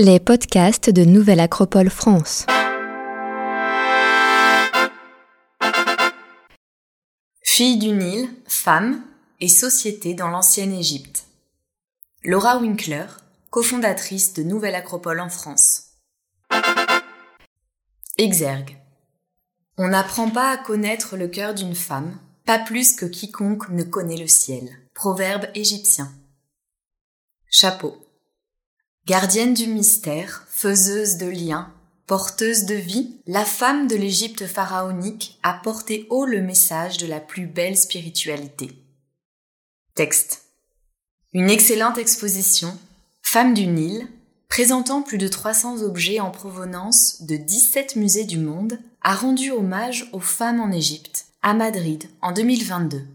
Les 0.00 0.20
podcasts 0.20 0.90
de 0.90 1.04
Nouvelle 1.04 1.40
Acropole 1.40 1.90
France. 1.90 2.46
Fille 7.42 7.78
du 7.78 7.88
Nil, 7.88 8.28
femme 8.46 9.02
et 9.40 9.48
société 9.48 10.14
dans 10.14 10.28
l'ancienne 10.28 10.72
Égypte. 10.72 11.24
Laura 12.22 12.58
Winkler, 12.58 13.06
cofondatrice 13.50 14.34
de 14.34 14.44
Nouvelle 14.44 14.76
Acropole 14.76 15.18
en 15.18 15.30
France. 15.30 15.94
Exergue. 18.18 18.76
On 19.78 19.88
n'apprend 19.88 20.30
pas 20.30 20.52
à 20.52 20.58
connaître 20.58 21.16
le 21.16 21.26
cœur 21.26 21.54
d'une 21.54 21.74
femme, 21.74 22.20
pas 22.46 22.60
plus 22.60 22.94
que 22.94 23.06
quiconque 23.06 23.68
ne 23.70 23.82
connaît 23.82 24.16
le 24.16 24.28
ciel. 24.28 24.78
Proverbe 24.94 25.48
égyptien. 25.56 26.12
Chapeau. 27.50 28.07
Gardienne 29.08 29.54
du 29.54 29.68
mystère, 29.68 30.44
faiseuse 30.50 31.16
de 31.16 31.24
liens, 31.24 31.72
porteuse 32.06 32.66
de 32.66 32.74
vie, 32.74 33.16
la 33.26 33.46
femme 33.46 33.86
de 33.88 33.96
l'Égypte 33.96 34.46
pharaonique 34.46 35.38
a 35.42 35.54
porté 35.54 36.06
haut 36.10 36.26
le 36.26 36.42
message 36.42 36.98
de 36.98 37.06
la 37.06 37.18
plus 37.18 37.46
belle 37.46 37.78
spiritualité. 37.78 38.70
Texte. 39.94 40.42
Une 41.32 41.48
excellente 41.48 41.96
exposition, 41.96 42.76
Femme 43.22 43.54
du 43.54 43.66
Nil, 43.66 44.06
présentant 44.50 45.00
plus 45.00 45.16
de 45.16 45.28
300 45.28 45.84
objets 45.84 46.20
en 46.20 46.30
provenance 46.30 47.22
de 47.22 47.36
17 47.36 47.96
musées 47.96 48.24
du 48.24 48.36
monde, 48.36 48.78
a 49.00 49.14
rendu 49.14 49.52
hommage 49.52 50.10
aux 50.12 50.20
femmes 50.20 50.60
en 50.60 50.70
Égypte, 50.70 51.28
à 51.40 51.54
Madrid, 51.54 52.10
en 52.20 52.32
2022. 52.32 53.06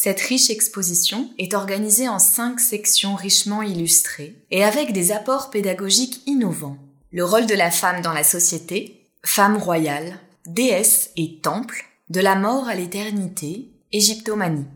Cette 0.00 0.20
riche 0.20 0.48
exposition 0.50 1.28
est 1.38 1.54
organisée 1.54 2.08
en 2.08 2.20
cinq 2.20 2.60
sections 2.60 3.16
richement 3.16 3.62
illustrées 3.62 4.36
et 4.52 4.62
avec 4.62 4.92
des 4.92 5.10
apports 5.10 5.50
pédagogiques 5.50 6.20
innovants. 6.24 6.78
Le 7.10 7.24
rôle 7.24 7.46
de 7.46 7.54
la 7.56 7.72
femme 7.72 8.00
dans 8.00 8.12
la 8.12 8.22
société, 8.22 9.08
femme 9.24 9.56
royale, 9.56 10.20
déesse 10.46 11.10
et 11.16 11.40
temple, 11.42 11.84
de 12.10 12.20
la 12.20 12.36
mort 12.36 12.68
à 12.68 12.76
l'éternité, 12.76 13.72
égyptomanie. 13.90 14.66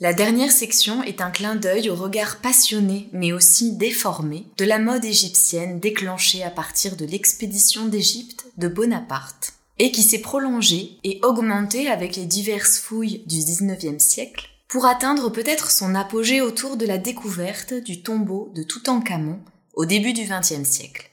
La 0.00 0.14
dernière 0.14 0.50
section 0.50 1.02
est 1.02 1.20
un 1.20 1.30
clin 1.30 1.56
d'œil 1.56 1.90
au 1.90 1.94
regard 1.94 2.38
passionné 2.38 3.10
mais 3.12 3.32
aussi 3.32 3.76
déformé 3.76 4.46
de 4.56 4.64
la 4.64 4.78
mode 4.78 5.04
égyptienne 5.04 5.78
déclenchée 5.78 6.42
à 6.42 6.48
partir 6.48 6.96
de 6.96 7.04
l'expédition 7.04 7.84
d'Égypte 7.84 8.46
de 8.56 8.68
Bonaparte 8.68 9.52
et 9.78 9.92
qui 9.92 10.02
s'est 10.02 10.22
prolongée 10.22 10.92
et 11.04 11.20
augmentée 11.22 11.90
avec 11.90 12.16
les 12.16 12.24
diverses 12.24 12.78
fouilles 12.78 13.24
du 13.26 13.36
XIXe 13.40 14.02
siècle 14.02 14.50
pour 14.70 14.86
atteindre 14.86 15.30
peut-être 15.30 15.72
son 15.72 15.96
apogée 15.96 16.40
autour 16.40 16.76
de 16.76 16.86
la 16.86 16.96
découverte 16.96 17.74
du 17.74 18.02
tombeau 18.02 18.52
de 18.54 18.62
Toutankhamon 18.62 19.40
au 19.74 19.84
début 19.84 20.12
du 20.12 20.22
XXe 20.22 20.62
siècle. 20.62 21.10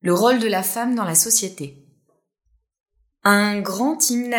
Le 0.00 0.14
rôle 0.14 0.38
de 0.38 0.46
la 0.46 0.62
femme 0.62 0.94
dans 0.94 1.04
la 1.04 1.16
société. 1.16 1.76
Un 3.24 3.60
grand 3.60 4.10
hymne 4.10 4.36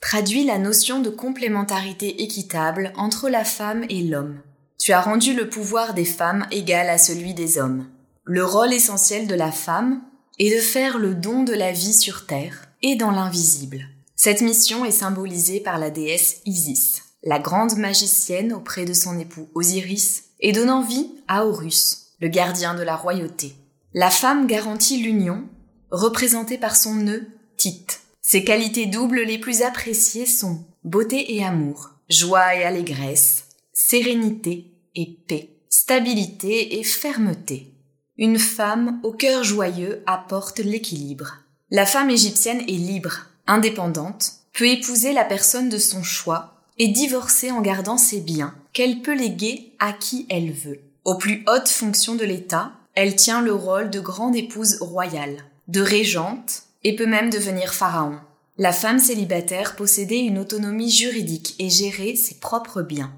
traduit 0.00 0.42
la 0.42 0.58
notion 0.58 1.00
de 1.00 1.10
complémentarité 1.10 2.22
équitable 2.22 2.92
entre 2.96 3.28
la 3.28 3.44
femme 3.44 3.84
et 3.88 4.02
l'homme. 4.02 4.40
Tu 4.76 4.92
as 4.92 5.00
rendu 5.00 5.32
le 5.32 5.48
pouvoir 5.48 5.94
des 5.94 6.04
femmes 6.04 6.46
égal 6.50 6.88
à 6.88 6.98
celui 6.98 7.34
des 7.34 7.58
hommes. 7.58 7.86
Le 8.24 8.44
rôle 8.44 8.72
essentiel 8.72 9.28
de 9.28 9.34
la 9.36 9.52
femme 9.52 10.02
est 10.40 10.52
de 10.52 10.60
faire 10.60 10.98
le 10.98 11.14
don 11.14 11.44
de 11.44 11.52
la 11.52 11.70
vie 11.70 11.94
sur 11.94 12.26
terre 12.26 12.66
et 12.82 12.96
dans 12.96 13.12
l'invisible. 13.12 13.86
Cette 14.22 14.42
mission 14.42 14.84
est 14.84 14.90
symbolisée 14.90 15.60
par 15.60 15.78
la 15.78 15.88
déesse 15.88 16.42
Isis, 16.44 17.04
la 17.22 17.38
grande 17.38 17.78
magicienne 17.78 18.52
auprès 18.52 18.84
de 18.84 18.92
son 18.92 19.18
époux 19.18 19.48
Osiris, 19.54 20.24
et 20.40 20.52
donnant 20.52 20.82
vie 20.82 21.10
à 21.26 21.46
Horus, 21.46 22.08
le 22.20 22.28
gardien 22.28 22.74
de 22.74 22.82
la 22.82 22.96
royauté. 22.96 23.54
La 23.94 24.10
femme 24.10 24.46
garantit 24.46 24.98
l'union, 25.02 25.48
représentée 25.90 26.58
par 26.58 26.76
son 26.76 26.96
nœud, 26.96 27.28
Tite. 27.56 28.02
Ses 28.20 28.44
qualités 28.44 28.84
doubles 28.84 29.22
les 29.22 29.38
plus 29.38 29.62
appréciées 29.62 30.26
sont 30.26 30.66
beauté 30.84 31.36
et 31.36 31.42
amour, 31.42 31.88
joie 32.10 32.54
et 32.56 32.64
allégresse, 32.64 33.44
sérénité 33.72 34.66
et 34.96 35.16
paix, 35.28 35.48
stabilité 35.70 36.78
et 36.78 36.84
fermeté. 36.84 37.72
Une 38.18 38.38
femme 38.38 39.00
au 39.02 39.12
cœur 39.12 39.44
joyeux 39.44 40.02
apporte 40.06 40.58
l'équilibre. 40.58 41.38
La 41.70 41.86
femme 41.86 42.10
égyptienne 42.10 42.60
est 42.68 42.72
libre, 42.72 43.29
indépendante, 43.50 44.32
peut 44.52 44.68
épouser 44.68 45.12
la 45.12 45.24
personne 45.24 45.68
de 45.68 45.78
son 45.78 46.02
choix 46.02 46.54
et 46.78 46.88
divorcer 46.88 47.50
en 47.50 47.60
gardant 47.60 47.98
ses 47.98 48.20
biens, 48.20 48.54
qu'elle 48.72 49.02
peut 49.02 49.14
léguer 49.14 49.72
à 49.78 49.92
qui 49.92 50.26
elle 50.30 50.52
veut. 50.52 50.80
Aux 51.04 51.16
plus 51.16 51.44
hautes 51.46 51.68
fonctions 51.68 52.14
de 52.14 52.24
l'État, 52.24 52.72
elle 52.94 53.16
tient 53.16 53.42
le 53.42 53.52
rôle 53.52 53.90
de 53.90 54.00
grande 54.00 54.36
épouse 54.36 54.78
royale, 54.80 55.44
de 55.68 55.80
régente, 55.80 56.62
et 56.84 56.96
peut 56.96 57.06
même 57.06 57.30
devenir 57.30 57.74
pharaon. 57.74 58.16
La 58.56 58.72
femme 58.72 58.98
célibataire 58.98 59.76
possédait 59.76 60.20
une 60.20 60.38
autonomie 60.38 60.90
juridique 60.90 61.54
et 61.58 61.70
gérait 61.70 62.16
ses 62.16 62.36
propres 62.36 62.82
biens. 62.82 63.12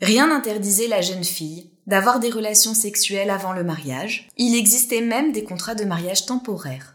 Rien 0.00 0.28
n'interdisait 0.28 0.88
la 0.88 1.00
jeune 1.00 1.24
fille 1.24 1.70
d'avoir 1.86 2.20
des 2.20 2.30
relations 2.30 2.74
sexuelles 2.74 3.30
avant 3.30 3.52
le 3.52 3.64
mariage. 3.64 4.28
Il 4.36 4.54
existait 4.54 5.00
même 5.00 5.32
des 5.32 5.42
contrats 5.42 5.74
de 5.74 5.84
mariage 5.84 6.26
temporaires. 6.26 6.94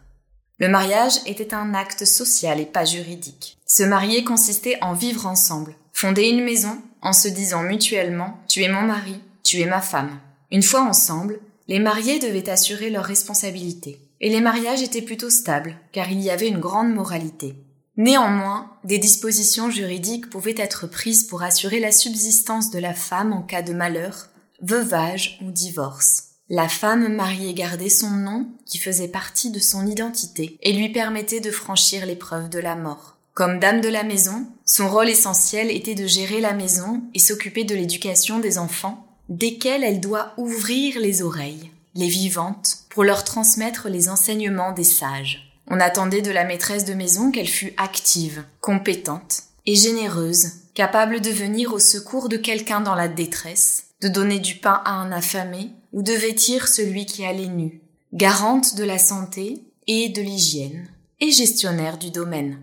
Le 0.59 0.68
mariage 0.68 1.16
était 1.25 1.53
un 1.53 1.74
acte 1.74 2.06
social 2.06 2.59
et 2.59 2.66
pas 2.66 2.86
juridique. 2.86 3.58
Se 3.66 3.84
marier 3.84 4.24
consistait 4.24 4.78
en 4.81 4.94
vivre 4.94 5.25
ensemble, 5.25 5.75
fonder 5.94 6.30
une 6.30 6.44
maison 6.44 6.80
en 7.02 7.14
se 7.14 7.28
disant 7.28 7.64
mutuellement 7.64 8.38
Tu 8.47 8.62
es 8.64 8.69
mon 8.69 8.84
mari, 8.84 9.19
tu 9.44 9.59
es 9.62 9.66
ma 9.66 9.81
femme. 9.81 10.19
Une 10.52 10.62
fois 10.62 10.84
ensemble, 10.84 11.40
les 11.68 11.80
mariés 11.80 12.19
devaient 12.19 12.50
assurer 12.50 12.90
leurs 12.90 13.06
responsabilités. 13.06 14.00
Et 14.22 14.30
les 14.30 14.41
mariages 14.41 14.81
étaient 14.81 15.02
plutôt 15.02 15.30
stables, 15.30 15.75
car 15.91 16.12
il 16.12 16.22
y 16.22 16.30
avait 16.30 16.47
une 16.47 16.59
grande 16.59 16.94
moralité. 16.94 17.56
Néanmoins, 17.97 18.72
des 18.84 19.00
dispositions 19.00 19.70
juridiques 19.70 20.30
pouvaient 20.30 20.56
être 20.58 20.88
prises 20.88 21.25
pour 21.25 21.44
assurer 21.44 21.80
la 21.80 21.91
subsistance 21.91 22.72
de 22.72 22.80
la 22.80 22.94
femme 22.94 23.34
en 23.34 23.41
cas 23.41 23.62
de 23.62 23.74
malheur, 23.74 24.30
veuvage 24.62 25.40
ou 25.44 25.52
divorce. 25.52 26.32
La 26.56 26.69
femme 26.69 27.12
mariée 27.12 27.56
gardait 27.56 27.90
son 27.90 28.12
nom, 28.12 28.46
qui 28.68 28.78
faisait 28.78 29.08
partie 29.08 29.50
de 29.50 29.58
son 29.58 29.88
identité, 29.88 30.59
et 30.62 30.72
lui 30.72 30.90
permettait 30.90 31.40
de 31.40 31.50
franchir 31.50 32.06
l'épreuve 32.06 32.47
de 32.47 32.59
la 32.59 32.75
mort. 32.75 33.18
Comme 33.34 33.58
dame 33.58 33.81
de 33.81 33.90
la 33.90 34.03
maison, 34.03 34.46
son 34.64 34.88
rôle 34.88 35.09
essentiel 35.09 35.72
était 35.72 35.96
de 35.96 36.06
gérer 36.06 36.41
la 36.41 36.53
maison 36.53 37.02
et 37.16 37.19
s'occuper 37.19 37.64
de 37.64 37.74
l'éducation 37.74 38.38
des 38.38 38.59
enfants, 38.59 39.08
desquels 39.30 39.84
elle 39.84 40.00
doit 40.00 40.34
ouvrir 40.38 41.00
les 41.00 41.24
oreilles, 41.24 41.72
les 41.96 42.08
vivantes, 42.08 42.84
pour 42.91 43.03
leur 43.03 43.24
transmettre 43.24 43.90
les 43.90 44.08
enseignements 44.08 44.74
des 44.74 44.84
sages. 44.84 45.58
On 45.72 45.80
attendait 45.80 46.22
de 46.22 46.30
la 46.30 46.44
maîtresse 46.44 46.85
de 46.85 46.94
maison 46.94 47.31
qu'elle 47.31 47.47
fût 47.47 47.74
active, 47.78 48.44
compétente 48.62 49.41
et 49.66 49.74
généreuse, 49.74 50.52
capable 50.75 51.20
de 51.20 51.31
venir 51.31 51.74
au 51.74 51.80
secours 51.80 52.30
de 52.30 52.38
quelqu'un 52.38 52.81
dans 52.81 52.94
la 52.94 53.08
détresse, 53.08 53.85
de 54.03 54.09
donner 54.09 54.40
du 54.40 54.56
pain 54.56 54.81
à 54.84 54.91
un 54.91 55.14
affamé 55.14 55.69
ou 55.94 56.03
de 56.03 56.12
vêtir 56.12 56.68
celui 56.68 57.06
qui 57.06 57.25
allait 57.25 57.47
nu, 57.47 57.81
garante 58.12 58.75
de 58.75 58.84
la 58.84 58.97
santé 58.97 59.64
et 59.88 60.09
de 60.09 60.22
l'hygiène, 60.22 60.90
et 61.22 61.31
gestionnaire 61.31 61.97
du 61.97 62.12
domaine. 62.12 62.59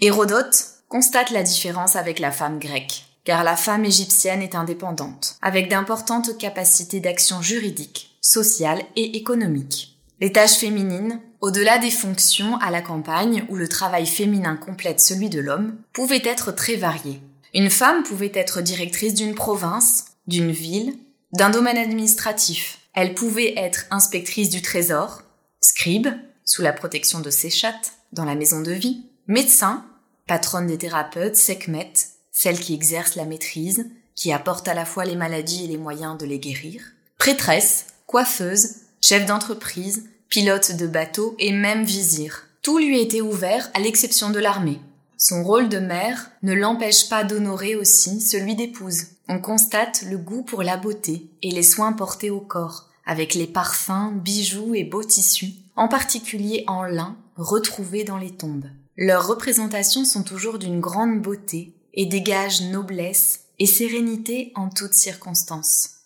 Hérodote 0.00 0.64
constate 0.88 1.30
la 1.30 1.42
différence 1.42 1.94
avec 1.94 2.18
la 2.18 2.30
femme 2.30 2.58
grecque, 2.58 3.04
car 3.24 3.44
la 3.44 3.54
femme 3.54 3.84
égyptienne 3.84 4.40
est 4.40 4.54
indépendante, 4.54 5.36
avec 5.42 5.68
d'importantes 5.68 6.38
capacités 6.38 7.00
d'action 7.00 7.42
juridique, 7.42 8.16
sociale 8.22 8.80
et 8.96 9.18
économique. 9.18 9.98
Les 10.20 10.32
tâches 10.32 10.56
féminines, 10.56 11.20
au-delà 11.42 11.76
des 11.76 11.90
fonctions 11.90 12.56
à 12.58 12.70
la 12.70 12.80
campagne 12.80 13.44
où 13.50 13.56
le 13.56 13.68
travail 13.68 14.06
féminin 14.06 14.56
complète 14.56 15.00
celui 15.00 15.28
de 15.28 15.40
l'homme, 15.40 15.76
pouvaient 15.92 16.22
être 16.24 16.50
très 16.50 16.76
variées. 16.76 17.20
Une 17.52 17.70
femme 17.70 18.04
pouvait 18.04 18.32
être 18.34 18.62
directrice 18.62 19.14
d'une 19.14 19.34
province, 19.34 20.09
d'une 20.30 20.52
ville, 20.52 20.96
d'un 21.32 21.50
domaine 21.50 21.76
administratif. 21.76 22.78
Elle 22.94 23.14
pouvait 23.14 23.52
être 23.58 23.84
inspectrice 23.90 24.48
du 24.48 24.62
trésor, 24.62 25.22
scribe, 25.60 26.08
sous 26.44 26.62
la 26.62 26.72
protection 26.72 27.20
de 27.20 27.30
ses 27.30 27.50
chattes, 27.50 27.92
dans 28.12 28.24
la 28.24 28.34
maison 28.34 28.62
de 28.62 28.72
vie, 28.72 29.04
médecin, 29.26 29.84
patronne 30.26 30.66
des 30.66 30.78
thérapeutes, 30.78 31.36
sekhmet, 31.36 31.92
celle 32.32 32.58
qui 32.58 32.74
exerce 32.74 33.16
la 33.16 33.24
maîtrise, 33.24 33.86
qui 34.16 34.32
apporte 34.32 34.66
à 34.68 34.74
la 34.74 34.84
fois 34.84 35.04
les 35.04 35.16
maladies 35.16 35.64
et 35.64 35.68
les 35.68 35.76
moyens 35.76 36.16
de 36.16 36.26
les 36.26 36.38
guérir, 36.38 36.82
prêtresse, 37.18 37.86
coiffeuse, 38.06 38.76
chef 39.00 39.26
d'entreprise, 39.26 40.08
pilote 40.28 40.76
de 40.76 40.86
bateau 40.86 41.36
et 41.38 41.52
même 41.52 41.84
vizir. 41.84 42.46
Tout 42.62 42.78
lui 42.78 43.00
était 43.00 43.20
ouvert 43.20 43.70
à 43.74 43.80
l'exception 43.80 44.30
de 44.30 44.38
l'armée. 44.38 44.80
Son 45.22 45.44
rôle 45.44 45.68
de 45.68 45.78
mère 45.78 46.30
ne 46.42 46.54
l'empêche 46.54 47.10
pas 47.10 47.24
d'honorer 47.24 47.76
aussi 47.76 48.22
celui 48.22 48.56
d'épouse. 48.56 49.02
On 49.28 49.38
constate 49.38 50.00
le 50.08 50.16
goût 50.16 50.42
pour 50.42 50.62
la 50.62 50.78
beauté 50.78 51.30
et 51.42 51.50
les 51.50 51.62
soins 51.62 51.92
portés 51.92 52.30
au 52.30 52.40
corps, 52.40 52.88
avec 53.04 53.34
les 53.34 53.46
parfums, 53.46 54.14
bijoux 54.14 54.74
et 54.74 54.82
beaux 54.82 55.04
tissus, 55.04 55.52
en 55.76 55.88
particulier 55.88 56.64
en 56.66 56.84
lin, 56.84 57.18
retrouvés 57.36 58.02
dans 58.02 58.16
les 58.16 58.30
tombes. 58.30 58.70
Leurs 58.96 59.26
représentations 59.26 60.06
sont 60.06 60.22
toujours 60.22 60.58
d'une 60.58 60.80
grande 60.80 61.20
beauté 61.20 61.74
et 61.92 62.06
dégagent 62.06 62.62
noblesse 62.62 63.40
et 63.58 63.66
sérénité 63.66 64.52
en 64.54 64.70
toutes 64.70 64.94
circonstances. 64.94 65.96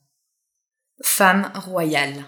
Femme 1.04 1.52
royale. 1.54 2.24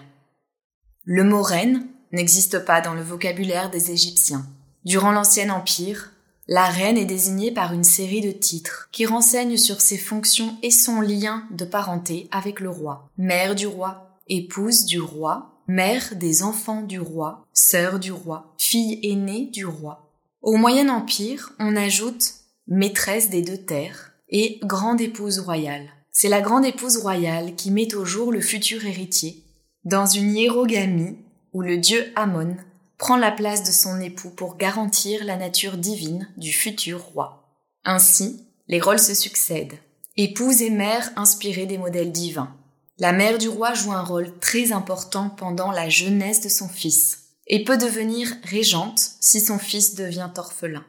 Le 1.03 1.25
mot 1.25 1.41
reine 1.41 1.85
n'existe 2.13 2.59
pas 2.59 2.79
dans 2.79 2.93
le 2.93 3.03
vocabulaire 3.03 3.69
des 3.69 3.91
Égyptiens. 3.91 4.45
Durant 4.85 5.11
l'Ancien 5.11 5.49
Empire, 5.49 6.13
la 6.47 6.65
reine 6.65 6.97
est 6.97 7.05
désignée 7.05 7.51
par 7.51 7.73
une 7.73 7.83
série 7.83 8.21
de 8.21 8.31
titres 8.31 8.87
qui 8.91 9.05
renseignent 9.05 9.57
sur 9.57 9.81
ses 9.81 9.97
fonctions 9.97 10.57
et 10.63 10.71
son 10.71 11.01
lien 11.01 11.43
de 11.51 11.65
parenté 11.65 12.29
avec 12.31 12.61
le 12.61 12.69
roi. 12.69 13.09
Mère 13.17 13.53
du 13.53 13.67
roi, 13.67 14.19
épouse 14.27 14.85
du 14.85 15.01
roi, 15.01 15.61
mère 15.67 16.13
des 16.15 16.43
enfants 16.43 16.81
du 16.81 16.99
roi, 16.99 17.45
sœur 17.53 17.99
du 17.99 18.13
roi, 18.13 18.53
fille 18.57 18.99
aînée 19.03 19.47
du 19.47 19.65
roi. 19.65 20.09
Au 20.41 20.55
Moyen 20.55 20.87
Empire, 20.87 21.51
on 21.59 21.75
ajoute 21.75 22.35
maîtresse 22.67 23.29
des 23.29 23.41
deux 23.41 23.57
terres 23.57 24.13
et 24.29 24.59
grande 24.63 25.01
épouse 25.01 25.39
royale. 25.39 25.89
C'est 26.11 26.29
la 26.29 26.41
grande 26.41 26.65
épouse 26.65 26.97
royale 26.97 27.55
qui 27.55 27.71
met 27.71 27.93
au 27.93 28.05
jour 28.05 28.31
le 28.31 28.41
futur 28.41 28.85
héritier, 28.85 29.43
dans 29.83 30.05
une 30.05 30.33
hiérogamie 30.33 31.17
où 31.53 31.61
le 31.61 31.77
dieu 31.77 32.05
Amon 32.15 32.55
prend 32.97 33.17
la 33.17 33.31
place 33.31 33.63
de 33.63 33.71
son 33.71 34.01
époux 34.01 34.29
pour 34.29 34.57
garantir 34.57 35.23
la 35.23 35.37
nature 35.37 35.77
divine 35.77 36.27
du 36.37 36.51
futur 36.51 37.01
roi. 37.01 37.47
Ainsi, 37.85 38.45
les 38.67 38.81
rôles 38.81 38.99
se 38.99 39.13
succèdent. 39.13 39.77
Épouse 40.17 40.61
et 40.61 40.71
mère 40.71 41.11
inspirées 41.15 41.67
des 41.67 41.77
modèles 41.77 42.11
divins. 42.11 42.55
La 42.97 43.11
mère 43.11 43.37
du 43.37 43.47
roi 43.47 43.75
joue 43.75 43.91
un 43.91 44.03
rôle 44.03 44.39
très 44.39 44.71
important 44.71 45.29
pendant 45.29 45.71
la 45.71 45.89
jeunesse 45.89 46.41
de 46.41 46.49
son 46.49 46.67
fils 46.67 47.19
et 47.45 47.63
peut 47.63 47.77
devenir 47.77 48.27
régente 48.43 48.99
si 49.21 49.39
son 49.39 49.59
fils 49.59 49.93
devient 49.93 50.29
orphelin. 50.35 50.83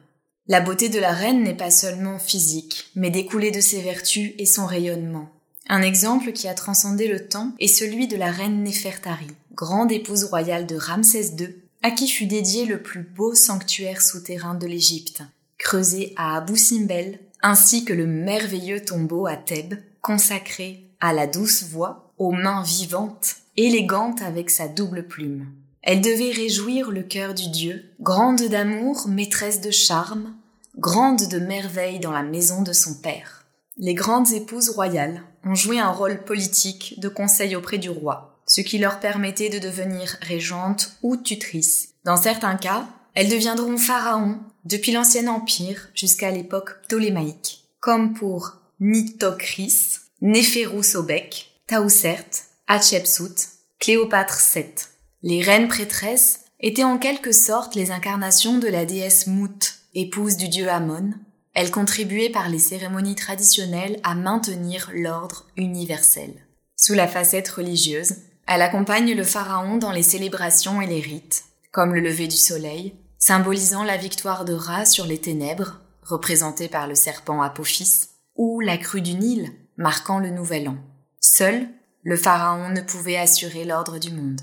La 0.47 0.61
beauté 0.61 0.89
de 0.89 0.97
la 0.97 1.13
reine 1.13 1.43
n'est 1.43 1.55
pas 1.55 1.69
seulement 1.69 2.17
physique, 2.17 2.89
mais 2.95 3.11
découlée 3.11 3.51
de 3.51 3.61
ses 3.61 3.81
vertus 3.81 4.33
et 4.39 4.47
son 4.47 4.65
rayonnement. 4.65 5.29
Un 5.67 5.83
exemple 5.83 6.31
qui 6.31 6.47
a 6.47 6.55
transcendé 6.55 7.07
le 7.07 7.27
temps 7.27 7.51
est 7.59 7.67
celui 7.67 8.07
de 8.07 8.17
la 8.17 8.31
reine 8.31 8.63
Néfertari, 8.63 9.27
grande 9.53 9.91
épouse 9.91 10.23
royale 10.23 10.65
de 10.65 10.75
Ramsès 10.75 11.35
II 11.37 11.55
à 11.81 11.91
qui 11.91 12.07
fut 12.07 12.25
dédié 12.25 12.65
le 12.65 12.81
plus 12.81 13.03
beau 13.03 13.35
sanctuaire 13.35 14.01
souterrain 14.01 14.55
de 14.55 14.67
l'Égypte, 14.67 15.21
creusé 15.57 16.13
à 16.17 16.37
Abou 16.37 16.55
Simbel, 16.55 17.19
ainsi 17.41 17.85
que 17.85 17.93
le 17.93 18.05
merveilleux 18.05 18.83
tombeau 18.83 19.27
à 19.27 19.37
Thèbes, 19.37 19.75
consacré 20.01 20.85
à 20.99 21.13
la 21.13 21.27
douce 21.27 21.63
voix, 21.63 22.13
aux 22.17 22.31
mains 22.31 22.63
vivantes, 22.63 23.37
élégante 23.55 24.21
avec 24.21 24.49
sa 24.49 24.67
double 24.67 25.07
plume. 25.07 25.47
Elle 25.81 26.01
devait 26.01 26.31
réjouir 26.31 26.91
le 26.91 27.03
cœur 27.03 27.33
du 27.33 27.49
dieu, 27.49 27.85
grande 28.01 28.41
d'amour, 28.41 29.07
maîtresse 29.07 29.61
de 29.61 29.71
charme, 29.71 30.35
grande 30.77 31.27
de 31.29 31.39
merveille 31.39 31.99
dans 31.99 32.11
la 32.11 32.23
maison 32.23 32.61
de 32.61 32.73
son 32.73 32.95
père. 32.95 33.45
Les 33.77 33.93
grandes 33.93 34.33
épouses 34.33 34.69
royales 34.69 35.23
ont 35.45 35.55
joué 35.55 35.79
un 35.79 35.91
rôle 35.91 36.23
politique 36.25 36.95
de 36.99 37.07
conseil 37.07 37.55
auprès 37.55 37.77
du 37.77 37.89
roi, 37.89 38.28
ce 38.49 38.61
qui 38.61 38.79
leur 38.79 38.99
permettait 38.99 39.49
de 39.49 39.59
devenir 39.59 40.17
régentes 40.21 40.93
ou 41.03 41.15
tutrices. 41.15 41.89
Dans 42.03 42.17
certains 42.17 42.57
cas, 42.57 42.87
elles 43.13 43.29
deviendront 43.29 43.77
pharaons 43.77 44.39
depuis 44.65 44.91
l'Ancien 44.91 45.27
Empire 45.27 45.89
jusqu'à 45.93 46.31
l'époque 46.31 46.81
ptolémaïque, 46.81 47.63
comme 47.79 48.13
pour 48.13 48.57
Nitocris, 48.79 49.99
Néphérou-Sobek, 50.21 51.61
Taousert, 51.67 52.25
Hatshepsut, 52.67 53.49
Cléopâtre 53.79 54.39
VII. 54.53 54.65
Les 55.21 55.43
reines 55.43 55.67
prêtresses 55.67 56.41
étaient 56.59 56.83
en 56.83 56.97
quelque 56.97 57.31
sorte 57.31 57.75
les 57.75 57.91
incarnations 57.91 58.57
de 58.57 58.67
la 58.67 58.85
déesse 58.85 59.27
Mout, 59.27 59.75
épouse 59.93 60.37
du 60.37 60.49
dieu 60.49 60.69
Amon. 60.69 61.11
Elles 61.53 61.71
contribuaient 61.71 62.29
par 62.29 62.49
les 62.49 62.59
cérémonies 62.59 63.15
traditionnelles 63.15 63.99
à 64.03 64.15
maintenir 64.15 64.89
l'ordre 64.93 65.45
universel. 65.55 66.33
Sous 66.75 66.93
la 66.93 67.07
facette 67.07 67.49
religieuse, 67.49 68.15
elle 68.51 68.63
accompagne 68.63 69.13
le 69.13 69.23
pharaon 69.23 69.77
dans 69.77 69.91
les 69.91 70.01
célébrations 70.01 70.81
et 70.81 70.87
les 70.87 71.01
rites, 71.01 71.43
comme 71.71 71.93
le 71.93 72.01
lever 72.01 72.27
du 72.27 72.35
soleil, 72.35 72.95
symbolisant 73.19 73.83
la 73.83 73.95
victoire 73.95 74.43
de 74.43 74.53
Ra 74.53 74.85
sur 74.85 75.05
les 75.05 75.19
ténèbres, 75.19 75.79
représentée 76.01 76.67
par 76.67 76.87
le 76.87 76.95
serpent 76.95 77.43
Apophis, 77.43 78.07
ou 78.35 78.59
la 78.59 78.79
crue 78.79 79.03
du 79.03 79.13
Nil, 79.13 79.51
marquant 79.77 80.17
le 80.17 80.31
nouvel 80.31 80.67
an. 80.67 80.77
Seul, 81.19 81.67
le 82.01 82.17
pharaon 82.17 82.69
ne 82.69 82.81
pouvait 82.81 83.17
assurer 83.17 83.65
l'ordre 83.65 83.99
du 83.99 84.11
monde. 84.11 84.41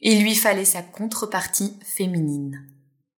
Il 0.00 0.22
lui 0.22 0.36
fallait 0.36 0.64
sa 0.64 0.82
contrepartie 0.82 1.76
féminine. 1.84 2.64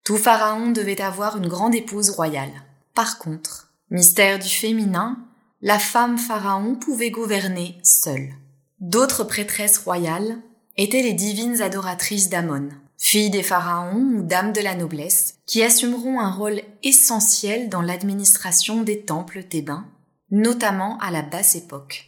Tout 0.04 0.16
pharaon 0.16 0.70
devait 0.70 1.02
avoir 1.02 1.36
une 1.36 1.48
grande 1.48 1.74
épouse 1.74 2.08
royale. 2.08 2.62
Par 2.94 3.18
contre, 3.18 3.74
mystère 3.90 4.38
du 4.38 4.48
féminin, 4.48 5.18
la 5.60 5.78
femme 5.78 6.16
pharaon 6.16 6.76
pouvait 6.76 7.10
gouverner 7.10 7.76
seule. 7.82 8.30
D'autres 8.80 9.24
prêtresses 9.24 9.76
royales 9.76 10.38
étaient 10.78 11.02
les 11.02 11.12
divines 11.12 11.60
adoratrices 11.60 12.30
d'Amon, 12.30 12.70
filles 12.96 13.28
des 13.28 13.42
pharaons 13.42 14.00
ou 14.00 14.22
dames 14.22 14.54
de 14.54 14.62
la 14.62 14.74
noblesse, 14.74 15.34
qui 15.44 15.62
assumeront 15.62 16.18
un 16.18 16.30
rôle 16.30 16.62
essentiel 16.82 17.68
dans 17.68 17.82
l'administration 17.82 18.82
des 18.82 19.02
temples 19.02 19.42
thébains, 19.44 19.86
notamment 20.30 20.96
à 20.98 21.10
la 21.10 21.20
basse 21.20 21.56
époque. 21.56 22.06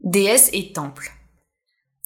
Déesses 0.00 0.48
et 0.54 0.72
temples. 0.72 1.12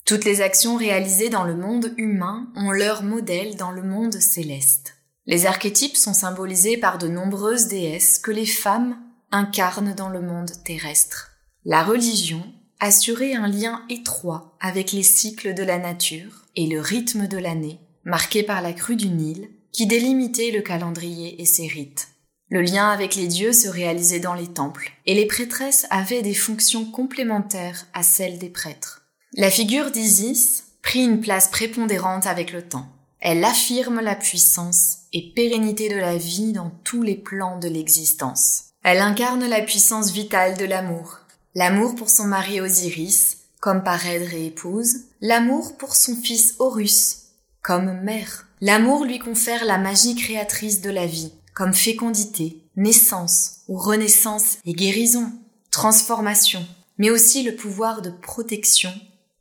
Toutes 0.05 0.25
les 0.25 0.40
actions 0.40 0.76
réalisées 0.76 1.28
dans 1.28 1.44
le 1.44 1.55
monde 1.55 1.94
humain 1.96 2.49
ont 2.56 2.72
leur 2.72 3.05
modèle 3.05 3.55
dans 3.55 3.70
le 3.70 3.82
monde 3.82 4.14
céleste. 4.14 4.96
Les 5.26 5.46
archétypes 5.46 5.96
sont 5.96 6.14
symbolisés 6.14 6.76
par 6.76 6.99
de 6.99 7.06
nombreuses 7.06 7.69
déesses 7.69 8.19
que 8.19 8.32
les 8.32 8.46
femmes 8.46 8.99
incarnent 9.31 9.94
dans 9.94 10.08
le 10.08 10.20
monde 10.20 10.50
terrestre. 10.64 11.31
La 11.64 11.84
religion 11.84 12.43
assurer 12.81 13.35
un 13.35 13.47
lien 13.47 13.82
étroit 13.88 14.56
avec 14.61 14.93
les 14.93 15.03
cycles 15.03 15.55
de 15.55 15.62
la 15.62 15.79
nature 15.79 16.47
et 16.56 16.67
le 16.67 16.81
rythme 16.81 17.29
de 17.29 17.38
l'année, 17.38 17.79
marqué 18.05 18.43
par 18.43 18.62
la 18.62 18.73
crue 18.73 18.97
du 18.97 19.09
Nil, 19.09 19.50
qui 19.73 19.87
délimitait 19.87 20.50
le 20.50 20.62
calendrier 20.62 21.41
et 21.41 21.44
ses 21.44 21.69
rites. 21.69 22.09
Le 22.49 22.62
lien 22.62 22.88
avec 22.88 23.15
les 23.15 23.29
dieux 23.29 23.53
se 23.53 23.69
réalisait 23.69 24.19
dans 24.19 24.35
les 24.35 24.49
temples, 24.49 24.91
et 25.06 25.15
les 25.15 25.27
prêtresses 25.27 25.87
avaient 25.91 26.23
des 26.23 26.35
fonctions 26.35 26.85
complémentaires 26.85 27.87
à 27.94 28.03
celles 28.03 28.38
des 28.38 28.49
prêtres. 28.49 29.03
La 29.35 29.50
figure 29.50 29.93
d'Isis 29.93 30.65
prit 30.82 31.05
une 31.05 31.21
place 31.21 31.49
prépondérante 31.49 32.27
avec 32.27 32.53
le 32.53 32.62
temps. 32.62 32.88
Elle 33.21 33.44
affirme 33.44 34.00
la 34.00 34.17
puissance 34.17 35.00
et 35.12 35.32
pérennité 35.37 35.88
de 35.88 35.97
la 35.97 36.17
vie 36.17 36.53
dans 36.53 36.73
tous 36.82 37.03
les 37.03 37.15
plans 37.15 37.59
de 37.59 37.69
l'existence. 37.69 38.65
Elle 38.82 38.99
incarne 38.99 39.47
la 39.47 39.61
puissance 39.61 40.11
vitale 40.11 40.56
de 40.56 40.65
l'amour, 40.65 41.19
l'amour 41.55 41.94
pour 41.94 42.11
son 42.11 42.25
mari 42.25 42.61
Osiris, 42.61 43.38
comme 43.61 43.82
parèdre 43.82 44.32
et 44.32 44.47
épouse, 44.47 45.05
l'amour 45.20 45.77
pour 45.77 45.94
son 45.94 46.17
fils 46.17 46.55
Horus, 46.58 47.17
comme 47.63 48.01
mère. 48.03 48.46
L'amour 48.60 49.05
lui 49.05 49.19
confère 49.19 49.65
la 49.65 49.79
magie 49.79 50.15
créatrice 50.15 50.81
de 50.81 50.91
la 50.91 51.06
vie, 51.06 51.32
comme 51.55 51.74
fécondité, 51.74 52.63
naissance 52.77 53.60
ou 53.69 53.77
renaissance 53.77 54.58
et 54.65 54.72
guérison, 54.72 55.32
transformation, 55.70 56.67
mais 56.98 57.10
aussi 57.10 57.43
le 57.43 57.55
pouvoir 57.55 58.03
de 58.03 58.10
protection 58.10 58.93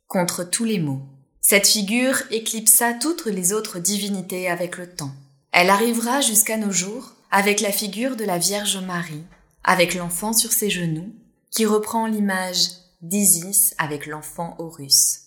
contre 0.08 0.44
tous 0.44 0.64
les 0.64 0.78
maux. 0.78 1.02
Cette 1.40 1.66
figure 1.66 2.22
éclipsa 2.30 2.92
toutes 2.94 3.26
les 3.26 3.52
autres 3.52 3.78
divinités 3.78 4.48
avec 4.48 4.76
le 4.76 4.88
temps. 4.88 5.12
Elle 5.52 5.70
arrivera 5.70 6.20
jusqu'à 6.20 6.56
nos 6.56 6.70
jours 6.70 7.12
avec 7.30 7.60
la 7.60 7.72
figure 7.72 8.16
de 8.16 8.24
la 8.24 8.38
Vierge 8.38 8.78
Marie, 8.84 9.24
avec 9.64 9.94
l'enfant 9.94 10.32
sur 10.32 10.52
ses 10.52 10.70
genoux, 10.70 11.12
qui 11.50 11.66
reprend 11.66 12.06
l'image 12.06 12.70
d'Isis 13.02 13.74
avec 13.78 14.06
l'enfant 14.06 14.54
Horus. 14.58 15.20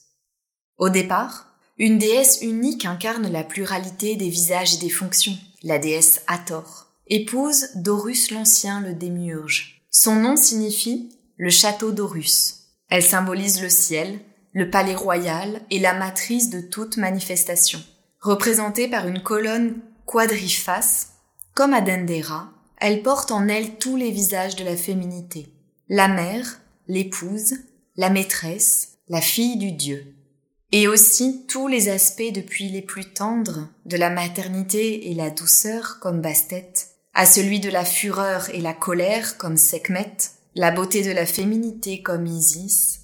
Au 0.77 0.89
départ, 0.89 1.47
une 1.77 1.97
déesse 1.97 2.39
unique 2.41 2.85
incarne 2.85 3.31
la 3.31 3.43
pluralité 3.43 4.15
des 4.15 4.29
visages 4.29 4.75
et 4.75 4.77
des 4.77 4.89
fonctions, 4.89 5.37
la 5.63 5.79
déesse 5.79 6.21
Hathor, 6.27 6.87
épouse 7.07 7.69
d'Horus 7.75 8.31
l'Ancien 8.31 8.81
le 8.81 8.93
Démiurge. 8.93 9.81
Son 9.89 10.15
nom 10.15 10.35
signifie 10.35 11.09
le 11.37 11.49
château 11.49 11.91
d'Horus. 11.91 12.59
Elle 12.89 13.03
symbolise 13.03 13.61
le 13.61 13.69
ciel, 13.69 14.19
le 14.53 14.69
palais 14.69 14.95
royal 14.95 15.61
et 15.71 15.79
la 15.79 15.93
matrice 15.93 16.49
de 16.49 16.61
toute 16.61 16.97
manifestation. 16.97 17.81
Représentée 18.21 18.87
par 18.87 19.07
une 19.07 19.21
colonne 19.21 19.81
quadriface, 20.05 21.09
comme 21.55 21.73
à 21.73 21.81
Dendera, 21.81 22.49
elle 22.77 23.01
porte 23.01 23.31
en 23.31 23.47
elle 23.47 23.77
tous 23.77 23.95
les 23.95 24.11
visages 24.11 24.55
de 24.55 24.63
la 24.63 24.77
féminité 24.77 25.52
la 25.89 26.07
mère, 26.07 26.61
l'épouse, 26.87 27.55
la 27.97 28.09
maîtresse, 28.09 28.99
la 29.09 29.21
fille 29.21 29.57
du 29.57 29.71
Dieu. 29.71 30.15
Et 30.71 30.87
aussi 30.87 31.45
tous 31.47 31.67
les 31.67 31.89
aspects 31.89 32.31
depuis 32.33 32.69
les 32.69 32.81
plus 32.81 33.13
tendres, 33.13 33.67
de 33.85 33.97
la 33.97 34.09
maternité 34.09 35.11
et 35.11 35.13
la 35.13 35.29
douceur 35.29 35.99
comme 35.99 36.21
Bastet, 36.21 36.73
à 37.13 37.25
celui 37.25 37.59
de 37.59 37.69
la 37.69 37.85
fureur 37.85 38.49
et 38.49 38.61
la 38.61 38.73
colère 38.73 39.37
comme 39.37 39.57
Sekhmet, 39.57 40.17
la 40.55 40.71
beauté 40.71 41.03
de 41.03 41.11
la 41.11 41.25
féminité 41.25 42.01
comme 42.01 42.25
Isis, 42.25 43.01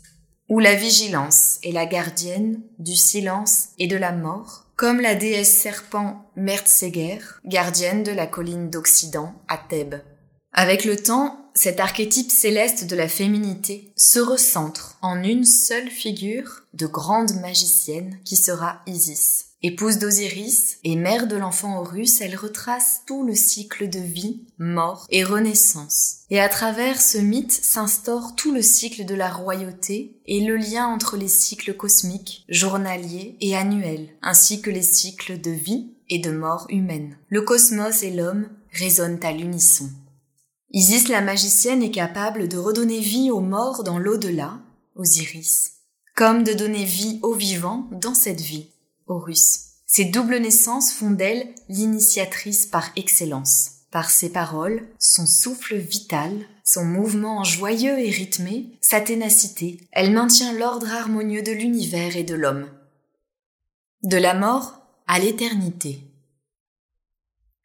ou 0.48 0.60
la 0.60 0.74
vigilance 0.74 1.60
et 1.62 1.72
la 1.72 1.86
gardienne 1.86 2.62
du 2.80 2.96
silence 2.96 3.70
et 3.78 3.88
de 3.88 3.98
la 3.98 4.14
mort, 4.14 4.66
comme 4.76 5.02
la 5.02 5.14
déesse 5.14 5.54
serpent 5.54 6.32
Mertseger, 6.36 7.20
gardienne 7.46 8.04
de 8.04 8.12
la 8.12 8.26
colline 8.26 8.70
d'Occident 8.70 9.36
à 9.48 9.58
Thèbes. 9.58 10.02
Avec 10.52 10.86
le 10.86 10.98
temps, 10.98 11.52
cet 11.54 11.80
archétype 11.80 12.32
céleste 12.32 12.86
de 12.86 12.96
la 12.96 13.08
féminité 13.08 13.92
se 13.96 14.20
recentre 14.20 14.98
en 15.02 15.24
une 15.24 15.46
seule 15.46 15.90
figure 15.90 16.64
de 16.74 16.88
grande 16.88 17.34
magicienne 17.42 18.20
qui 18.24 18.36
sera 18.36 18.82
Isis. 18.88 19.46
Épouse 19.62 19.98
d'Osiris 19.98 20.78
et 20.86 20.96
mère 20.96 21.28
de 21.28 21.36
l'enfant 21.36 21.80
Horus, 21.80 22.22
elle 22.22 22.38
retrace 22.38 23.02
tout 23.06 23.26
le 23.26 23.36
cycle 23.36 23.90
de 23.90 24.00
vie, 24.00 24.46
mort 24.58 25.06
et 25.10 25.26
renaissance. 25.26 26.20
Et 26.30 26.40
à 26.40 26.48
travers 26.48 27.02
ce 27.02 27.18
mythe 27.18 27.52
s'instaure 27.52 28.36
tout 28.38 28.54
le 28.54 28.62
cycle 28.62 29.04
de 29.04 29.16
la 29.16 29.30
royauté 29.30 30.16
et 30.28 30.40
le 30.40 30.56
lien 30.56 30.88
entre 30.88 31.18
les 31.18 31.28
cycles 31.28 31.74
cosmiques, 31.74 32.46
journaliers 32.48 33.36
et 33.42 33.58
annuels, 33.58 34.08
ainsi 34.22 34.62
que 34.62 34.70
les 34.70 34.82
cycles 34.82 35.42
de 35.42 35.52
vie 35.52 35.92
et 36.10 36.20
de 36.20 36.32
mort 36.32 36.66
humaine. 36.70 37.18
Le 37.28 37.42
cosmos 37.42 38.02
et 38.02 38.12
l'homme 38.12 38.48
résonnent 38.72 39.20
à 39.24 39.34
l'unisson. 39.34 39.90
Isis 40.72 41.08
la 41.08 41.22
magicienne 41.22 41.82
est 41.82 41.92
capable 41.92 42.48
de 42.48 42.58
redonner 42.58 43.00
vie 43.00 43.32
aux 43.32 43.40
morts 43.40 43.84
dans 43.84 43.98
l'au-delà, 43.98 44.60
Osiris, 44.96 45.74
comme 46.16 46.44
de 46.44 46.54
donner 46.54 46.84
vie 46.84 47.20
aux 47.24 47.34
vivants 47.34 47.88
dans 47.92 48.14
cette 48.14 48.42
vie, 48.42 48.68
Horus. 49.08 49.62
Ces 49.88 50.06
doubles 50.06 50.38
naissances 50.38 50.92
font 50.92 51.10
d'elle 51.10 51.48
l'initiatrice 51.70 52.68
par 52.68 52.92
excellence. 52.96 53.72
Par 53.90 54.12
ses 54.12 54.30
paroles, 54.30 54.88
son 55.00 55.26
souffle 55.26 55.76
vital, 55.76 56.32
son 56.64 56.86
mouvement 56.86 57.44
joyeux 57.44 57.98
et 57.98 58.12
rythmé, 58.12 58.78
sa 58.82 59.02
ténacité, 59.02 59.80
elle 59.92 60.12
maintient 60.12 60.54
l'ordre 60.54 60.92
harmonieux 60.92 61.42
de 61.42 61.52
l'univers 61.52 62.16
et 62.16 62.24
de 62.24 62.36
l'homme. 62.36 62.70
De 64.04 64.18
la 64.18 64.36
mort 64.36 64.80
à 65.08 65.18
l'éternité. 65.18 66.04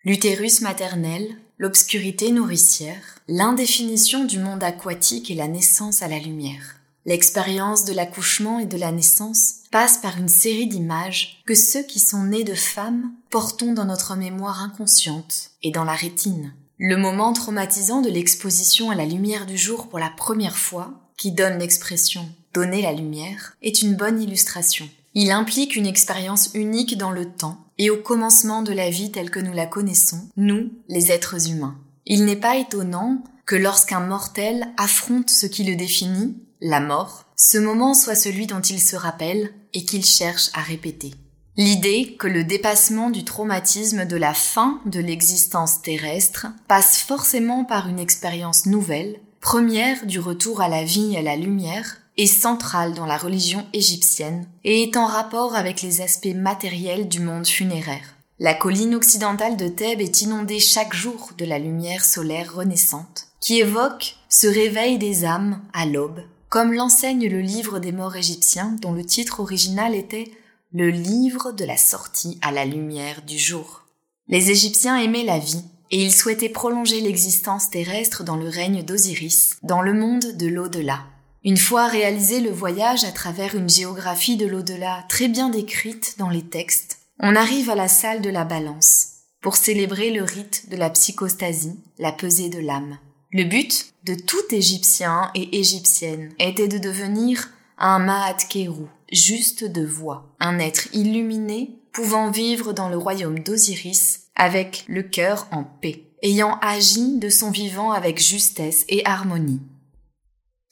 L'utérus 0.04 0.62
maternel, 0.62 1.36
l'obscurité 1.58 2.32
nourricière, 2.32 3.20
l'indéfinition 3.28 4.24
du 4.24 4.38
monde 4.38 4.62
aquatique 4.62 5.30
et 5.30 5.34
la 5.34 5.48
naissance 5.48 6.02
à 6.02 6.08
la 6.08 6.18
lumière. 6.18 6.76
L'expérience 7.06 7.84
de 7.84 7.92
l'accouchement 7.92 8.58
et 8.58 8.66
de 8.66 8.78
la 8.78 8.90
naissance 8.90 9.56
passe 9.70 9.98
par 9.98 10.16
une 10.16 10.28
série 10.28 10.66
d'images 10.66 11.42
que 11.46 11.54
ceux 11.54 11.82
qui 11.82 12.00
sont 12.00 12.24
nés 12.24 12.44
de 12.44 12.54
femmes 12.54 13.12
portons 13.30 13.74
dans 13.74 13.84
notre 13.84 14.16
mémoire 14.16 14.62
inconsciente 14.62 15.50
et 15.62 15.70
dans 15.70 15.84
la 15.84 15.94
rétine. 15.94 16.54
Le 16.78 16.96
moment 16.96 17.32
traumatisant 17.32 18.00
de 18.00 18.10
l'exposition 18.10 18.90
à 18.90 18.94
la 18.94 19.04
lumière 19.04 19.46
du 19.46 19.58
jour 19.58 19.88
pour 19.88 19.98
la 19.98 20.10
première 20.10 20.56
fois, 20.56 20.92
qui 21.16 21.30
donne 21.30 21.58
l'expression 21.58 22.28
donner 22.54 22.82
la 22.82 22.92
lumière, 22.92 23.56
est 23.62 23.82
une 23.82 23.96
bonne 23.96 24.22
illustration. 24.22 24.88
Il 25.14 25.30
implique 25.30 25.76
une 25.76 25.86
expérience 25.86 26.50
unique 26.54 26.98
dans 26.98 27.12
le 27.12 27.26
temps 27.26 27.58
et 27.78 27.90
au 27.90 27.96
commencement 27.96 28.62
de 28.62 28.72
la 28.72 28.90
vie 28.90 29.12
telle 29.12 29.30
que 29.30 29.40
nous 29.40 29.52
la 29.52 29.66
connaissons, 29.66 30.28
nous, 30.36 30.72
les 30.88 31.12
êtres 31.12 31.50
humains. 31.50 31.78
Il 32.06 32.24
n'est 32.24 32.36
pas 32.36 32.56
étonnant 32.56 33.22
que 33.46 33.56
lorsqu'un 33.56 34.00
mortel 34.00 34.66
affronte 34.76 35.30
ce 35.30 35.46
qui 35.46 35.64
le 35.64 35.76
définit, 35.76 36.36
la 36.60 36.80
mort, 36.80 37.26
ce 37.36 37.58
moment 37.58 37.94
soit 37.94 38.14
celui 38.14 38.46
dont 38.46 38.60
il 38.60 38.80
se 38.80 38.96
rappelle 38.96 39.52
et 39.72 39.84
qu'il 39.84 40.04
cherche 40.04 40.50
à 40.54 40.62
répéter. 40.62 41.12
L'idée 41.56 42.16
que 42.18 42.26
le 42.26 42.42
dépassement 42.42 43.10
du 43.10 43.24
traumatisme 43.24 44.06
de 44.06 44.16
la 44.16 44.34
fin 44.34 44.80
de 44.86 44.98
l'existence 44.98 45.82
terrestre 45.82 46.48
passe 46.66 46.98
forcément 46.98 47.64
par 47.64 47.88
une 47.88 48.00
expérience 48.00 48.66
nouvelle, 48.66 49.20
première 49.40 50.04
du 50.06 50.18
retour 50.18 50.60
à 50.60 50.68
la 50.68 50.82
vie 50.82 51.14
et 51.14 51.18
à 51.18 51.22
la 51.22 51.36
lumière, 51.36 51.98
est 52.16 52.26
centrale 52.26 52.94
dans 52.94 53.06
la 53.06 53.16
religion 53.16 53.66
égyptienne 53.72 54.46
et 54.64 54.82
est 54.82 54.96
en 54.96 55.06
rapport 55.06 55.54
avec 55.54 55.82
les 55.82 56.00
aspects 56.00 56.34
matériels 56.34 57.08
du 57.08 57.20
monde 57.20 57.46
funéraire. 57.46 58.16
La 58.38 58.54
colline 58.54 58.94
occidentale 58.94 59.56
de 59.56 59.68
Thèbes 59.68 60.00
est 60.00 60.22
inondée 60.22 60.60
chaque 60.60 60.94
jour 60.94 61.30
de 61.38 61.44
la 61.44 61.58
lumière 61.58 62.04
solaire 62.04 62.54
renaissante, 62.54 63.28
qui 63.40 63.60
évoque 63.60 64.16
ce 64.28 64.46
réveil 64.46 64.98
des 64.98 65.24
âmes 65.24 65.60
à 65.72 65.86
l'aube 65.86 66.22
comme 66.54 66.72
l'enseigne 66.72 67.28
le 67.28 67.40
livre 67.40 67.80
des 67.80 67.90
morts 67.90 68.14
égyptiens 68.14 68.76
dont 68.80 68.92
le 68.92 69.04
titre 69.04 69.40
original 69.40 69.92
était 69.92 70.30
le 70.72 70.88
livre 70.88 71.50
de 71.50 71.64
la 71.64 71.76
sortie 71.76 72.38
à 72.42 72.52
la 72.52 72.64
lumière 72.64 73.22
du 73.22 73.40
jour. 73.40 73.82
Les 74.28 74.52
Égyptiens 74.52 74.96
aimaient 74.98 75.24
la 75.24 75.40
vie 75.40 75.64
et 75.90 76.00
ils 76.00 76.12
souhaitaient 76.12 76.48
prolonger 76.48 77.00
l'existence 77.00 77.70
terrestre 77.70 78.22
dans 78.22 78.36
le 78.36 78.48
règne 78.48 78.84
d'Osiris, 78.84 79.56
dans 79.64 79.82
le 79.82 79.94
monde 79.94 80.36
de 80.36 80.46
l'au-delà. 80.46 81.00
Une 81.46 81.58
fois 81.58 81.88
réalisé 81.88 82.40
le 82.40 82.50
voyage 82.50 83.04
à 83.04 83.12
travers 83.12 83.54
une 83.54 83.68
géographie 83.68 84.38
de 84.38 84.46
l'au-delà 84.46 85.04
très 85.10 85.28
bien 85.28 85.50
décrite 85.50 86.14
dans 86.18 86.30
les 86.30 86.42
textes, 86.42 87.00
on 87.20 87.36
arrive 87.36 87.68
à 87.68 87.74
la 87.74 87.86
salle 87.86 88.22
de 88.22 88.30
la 88.30 88.44
balance 88.44 89.08
pour 89.42 89.56
célébrer 89.56 90.10
le 90.10 90.22
rite 90.22 90.70
de 90.70 90.76
la 90.76 90.88
psychostasie, 90.88 91.78
la 91.98 92.12
pesée 92.12 92.48
de 92.48 92.60
l'âme. 92.60 92.98
Le 93.30 93.44
but 93.44 93.92
de 94.04 94.14
tout 94.14 94.54
Égyptien 94.54 95.30
et 95.34 95.58
Égyptienne 95.58 96.32
était 96.38 96.68
de 96.68 96.78
devenir 96.78 97.50
un 97.76 97.98
Mahat 97.98 98.38
Keru, 98.48 98.86
juste 99.12 99.64
de 99.64 99.84
voix, 99.84 100.34
un 100.40 100.58
être 100.58 100.88
illuminé 100.94 101.78
pouvant 101.92 102.30
vivre 102.30 102.72
dans 102.72 102.88
le 102.88 102.96
royaume 102.96 103.40
d'Osiris 103.40 104.28
avec 104.34 104.86
le 104.88 105.02
cœur 105.02 105.46
en 105.52 105.64
paix, 105.64 106.04
ayant 106.22 106.58
agi 106.62 107.18
de 107.18 107.28
son 107.28 107.50
vivant 107.50 107.92
avec 107.92 108.18
justesse 108.18 108.86
et 108.88 109.04
harmonie. 109.04 109.60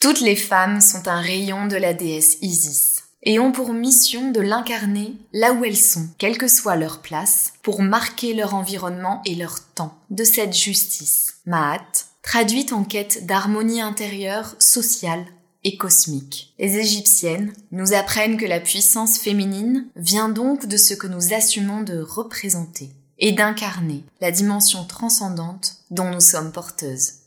Toutes 0.02 0.21
les 0.21 0.35
femmes 0.35 0.80
sont 0.80 1.06
un 1.06 1.21
rayon 1.21 1.68
de 1.68 1.76
la 1.76 1.94
déesse 1.94 2.37
Isis 2.42 3.04
et 3.23 3.38
ont 3.38 3.52
pour 3.52 3.73
mission 3.73 4.32
de 4.32 4.40
l'incarner 4.40 5.14
là 5.32 5.52
où 5.52 5.64
elles 5.64 5.76
sont, 5.76 6.09
quelle 6.18 6.38
que 6.38 6.49
soit 6.49 6.75
leur 6.75 7.02
place, 7.02 7.52
pour 7.62 7.82
marquer 7.82 8.35
leur 8.35 8.54
environnement 8.54 9.23
et 9.25 9.37
leur 9.37 9.61
temps 9.76 9.97
de 10.11 10.25
cette 10.25 10.56
justice. 10.56 11.35
Maat, 11.47 11.87
traduite 12.21 12.73
en 12.73 12.82
quête 12.82 13.26
d'harmonie 13.26 13.80
intérieure, 13.80 14.56
sociale 14.59 15.25
et 15.62 15.76
cosmique. 15.76 16.52
Les 16.59 16.78
Égyptiennes 16.78 17.52
nous 17.71 17.94
apprennent 17.94 18.38
que 18.38 18.44
la 18.44 18.59
puissance 18.59 19.21
féminine 19.21 19.87
vient 19.94 20.30
donc 20.30 20.66
de 20.66 20.78
ce 20.78 20.94
que 20.94 21.06
nous 21.06 21.32
assumons 21.32 21.82
de 21.82 22.00
représenter 22.00 22.90
et 23.21 23.30
d'incarner 23.30 24.02
la 24.21 24.32
dimension 24.32 24.85
transcendante 24.85 25.76
dont 25.92 26.11
nous 26.11 26.18
sommes 26.18 26.50
porteuses. 26.50 27.22